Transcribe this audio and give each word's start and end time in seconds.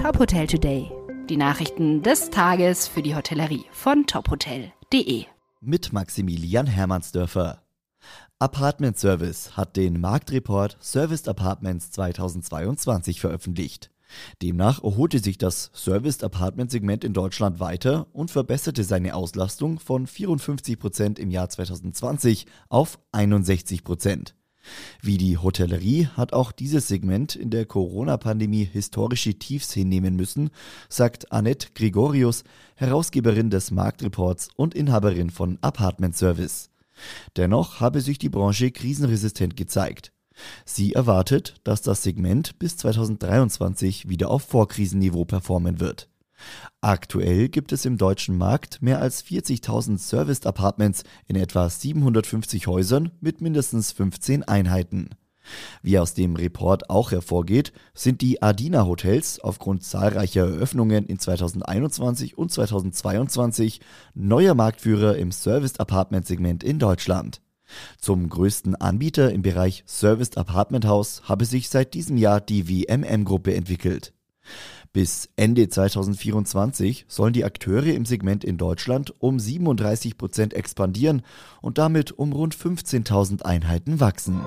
Top 0.00 0.18
Hotel 0.18 0.46
Today. 0.46 0.90
Die 1.28 1.36
Nachrichten 1.36 2.02
des 2.02 2.30
Tages 2.30 2.88
für 2.88 3.02
die 3.02 3.14
Hotellerie 3.14 3.66
von 3.70 4.06
tophotel.de. 4.06 5.26
Mit 5.60 5.92
Maximilian 5.92 6.66
Hermannsdörfer. 6.66 7.60
Apartment 8.38 8.98
Service 8.98 9.58
hat 9.58 9.76
den 9.76 10.00
Marktreport 10.00 10.78
Serviced 10.80 11.28
Apartments 11.28 11.90
2022 11.90 13.20
veröffentlicht. 13.20 13.90
Demnach 14.40 14.82
erholte 14.82 15.18
sich 15.18 15.36
das 15.36 15.70
Serviced 15.74 16.24
Apartment 16.24 16.70
Segment 16.70 17.04
in 17.04 17.12
Deutschland 17.12 17.60
weiter 17.60 18.06
und 18.14 18.30
verbesserte 18.30 18.84
seine 18.84 19.14
Auslastung 19.14 19.78
von 19.78 20.06
54 20.06 20.78
Prozent 20.78 21.18
im 21.18 21.30
Jahr 21.30 21.50
2020 21.50 22.46
auf 22.70 22.98
61 23.12 23.84
Prozent. 23.84 24.34
Wie 25.00 25.16
die 25.16 25.38
Hotellerie 25.38 26.08
hat 26.16 26.32
auch 26.32 26.52
dieses 26.52 26.88
Segment 26.88 27.34
in 27.34 27.50
der 27.50 27.64
Corona-Pandemie 27.64 28.64
historische 28.64 29.34
Tiefs 29.34 29.72
hinnehmen 29.72 30.16
müssen, 30.16 30.50
sagt 30.88 31.32
Annette 31.32 31.68
Gregorius, 31.74 32.44
Herausgeberin 32.74 33.50
des 33.50 33.70
Marktreports 33.70 34.48
und 34.56 34.74
Inhaberin 34.74 35.30
von 35.30 35.58
Apartment 35.62 36.16
Service. 36.16 36.70
Dennoch 37.36 37.80
habe 37.80 38.00
sich 38.00 38.18
die 38.18 38.28
Branche 38.28 38.70
krisenresistent 38.70 39.56
gezeigt. 39.56 40.12
Sie 40.64 40.92
erwartet, 40.92 41.54
dass 41.64 41.82
das 41.82 42.02
Segment 42.02 42.58
bis 42.58 42.76
2023 42.76 44.08
wieder 44.08 44.30
auf 44.30 44.42
Vorkrisenniveau 44.42 45.24
performen 45.24 45.80
wird. 45.80 46.09
Aktuell 46.80 47.48
gibt 47.48 47.72
es 47.72 47.84
im 47.84 47.98
deutschen 47.98 48.38
Markt 48.38 48.80
mehr 48.82 49.00
als 49.00 49.24
40.000 49.24 49.98
Serviced 49.98 50.46
Apartments 50.46 51.04
in 51.26 51.36
etwa 51.36 51.68
750 51.68 52.66
Häusern 52.66 53.10
mit 53.20 53.40
mindestens 53.40 53.92
15 53.92 54.44
Einheiten. 54.44 55.10
Wie 55.82 55.98
aus 55.98 56.14
dem 56.14 56.36
Report 56.36 56.90
auch 56.90 57.12
hervorgeht, 57.12 57.72
sind 57.94 58.20
die 58.20 58.42
Adina 58.42 58.86
Hotels 58.86 59.40
aufgrund 59.40 59.84
zahlreicher 59.84 60.46
Eröffnungen 60.46 61.06
in 61.06 61.18
2021 61.18 62.38
und 62.38 62.52
2022 62.52 63.80
neuer 64.14 64.54
Marktführer 64.54 65.16
im 65.16 65.32
Serviced 65.32 65.80
Apartment 65.80 66.26
Segment 66.26 66.62
in 66.62 66.78
Deutschland. 66.78 67.40
Zum 67.98 68.28
größten 68.28 68.74
Anbieter 68.74 69.32
im 69.32 69.42
Bereich 69.42 69.84
Serviced 69.86 70.36
Apartment 70.36 70.86
House 70.86 71.22
habe 71.24 71.44
sich 71.44 71.68
seit 71.68 71.94
diesem 71.94 72.16
Jahr 72.16 72.40
die 72.40 72.68
WMM 72.68 73.24
Gruppe 73.24 73.54
entwickelt. 73.54 74.12
Bis 74.92 75.28
Ende 75.36 75.68
2024 75.68 77.04
sollen 77.06 77.32
die 77.32 77.44
Akteure 77.44 77.94
im 77.94 78.04
Segment 78.04 78.42
in 78.42 78.58
Deutschland 78.58 79.14
um 79.20 79.38
37 79.38 80.18
Prozent 80.18 80.52
expandieren 80.52 81.22
und 81.62 81.78
damit 81.78 82.10
um 82.10 82.32
rund 82.32 82.56
15.000 82.56 83.42
Einheiten 83.42 84.00
wachsen. 84.00 84.40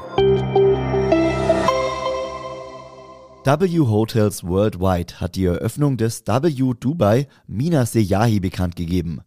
W 3.46 3.80
Hotels 3.80 4.44
Worldwide 4.44 5.22
hat 5.22 5.36
die 5.36 5.46
Eröffnung 5.46 5.96
des 5.96 6.26
W 6.28 6.74
Dubai 6.78 7.28
Mina 7.48 7.86
Seyahi 7.86 8.42
bekannt 8.42 8.76
gegeben. 8.76 9.22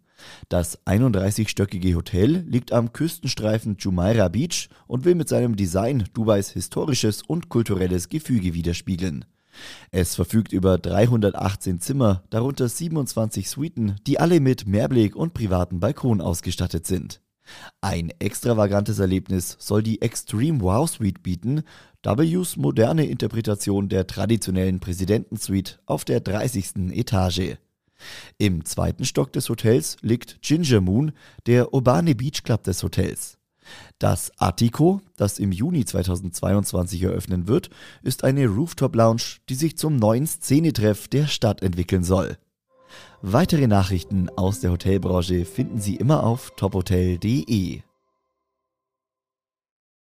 Das 0.51 0.85
31-stöckige 0.87 1.95
Hotel 1.95 2.45
liegt 2.47 2.73
am 2.73 2.93
Küstenstreifen 2.93 3.77
Jumeirah 3.79 4.29
Beach 4.29 4.69
und 4.87 5.07
will 5.07 5.15
mit 5.15 5.31
seinem 5.31 5.57
Design 5.57 6.05
Dubais 6.13 6.51
historisches 6.51 7.23
und 7.23 7.49
kulturelles 7.49 8.11
Gefüge 8.11 8.53
widerspiegeln. 8.53 9.25
Es 9.91 10.15
verfügt 10.15 10.53
über 10.53 10.79
318 10.79 11.81
Zimmer, 11.81 12.23
darunter 12.31 12.69
27 12.69 13.49
Suiten, 13.49 13.97
die 14.07 14.19
alle 14.19 14.41
mit 14.41 14.67
Mehrblick 14.67 15.17
und 15.17 15.35
privaten 15.35 15.81
Balkon 15.81 16.21
ausgestattet 16.21 16.87
sind. 16.87 17.21
Ein 17.81 18.13
extravagantes 18.19 18.99
Erlebnis 18.99 19.57
soll 19.59 19.83
die 19.83 20.03
Extreme 20.03 20.61
Wow 20.61 20.91
Suite 20.91 21.23
bieten, 21.23 21.63
Ws 22.03 22.57
moderne 22.57 23.07
Interpretation 23.07 23.89
der 23.89 24.07
traditionellen 24.07 24.81
Präsidentensuite 24.81 25.79
auf 25.87 26.05
der 26.05 26.21
30. 26.21 26.93
Etage. 26.93 27.59
Im 28.39 28.65
zweiten 28.65 29.05
Stock 29.05 29.33
des 29.33 29.49
Hotels 29.49 29.97
liegt 30.03 30.43
Ginger 30.43 30.81
Moon, 30.81 31.13
der 31.47 31.73
urbane 31.73 32.15
Beach 32.15 32.43
Club 32.43 32.63
des 32.65 32.83
Hotels. 32.83 33.36
Das 33.99 34.33
Attico, 34.39 35.01
das 35.17 35.39
im 35.39 35.53
Juni 35.53 35.85
2022 35.85 37.03
eröffnen 37.03 37.49
wird, 37.49 37.71
ist 38.03 38.25
eine 38.25 38.47
Rooftop-Lounge, 38.47 39.41
die 39.49 39.55
sich 39.55 39.77
zum 39.79 39.97
neuen 39.97 40.27
Szenetreff 40.27 41.09
der 41.09 41.27
Stadt 41.27 41.63
entwickeln 41.63 42.05
soll. 42.05 42.37
Weitere 43.23 43.67
Nachrichten 43.67 44.29
aus 44.37 44.61
der 44.61 44.71
Hotelbranche 44.71 45.45
finden 45.45 45.81
Sie 45.81 45.97
immer 45.97 46.25
auf 46.25 46.53
tophotel.de. 46.57 47.83